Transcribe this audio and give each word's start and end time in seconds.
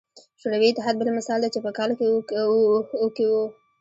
شوروي 0.41 0.69
اتحاد 0.69 0.95
بل 0.99 1.09
مثال 1.19 1.39
دی 1.41 1.49
چې 1.53 1.59
په 1.65 1.71
کال 1.77 1.89
او 3.01 3.05
کې 3.15 3.25
وو. 3.31 3.43